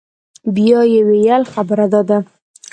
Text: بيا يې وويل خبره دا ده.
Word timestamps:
بيا 0.55 0.79
يې 0.91 1.01
وويل 1.09 1.43
خبره 1.53 1.85
دا 1.91 2.01
ده. 2.09 2.17